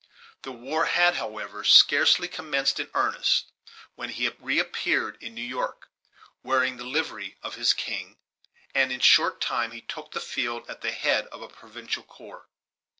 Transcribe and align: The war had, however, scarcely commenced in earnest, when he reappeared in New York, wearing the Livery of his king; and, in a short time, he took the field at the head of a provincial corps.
The 0.41 0.51
war 0.51 0.85
had, 0.85 1.17
however, 1.17 1.63
scarcely 1.63 2.27
commenced 2.27 2.79
in 2.79 2.89
earnest, 2.95 3.51
when 3.93 4.09
he 4.09 4.27
reappeared 4.39 5.15
in 5.21 5.35
New 5.35 5.43
York, 5.43 5.89
wearing 6.41 6.77
the 6.77 6.83
Livery 6.83 7.37
of 7.43 7.53
his 7.53 7.71
king; 7.71 8.17
and, 8.73 8.91
in 8.91 8.99
a 8.99 9.03
short 9.03 9.39
time, 9.39 9.69
he 9.69 9.81
took 9.81 10.11
the 10.13 10.19
field 10.19 10.67
at 10.67 10.81
the 10.81 10.91
head 10.91 11.27
of 11.27 11.43
a 11.43 11.47
provincial 11.47 12.01
corps. 12.01 12.47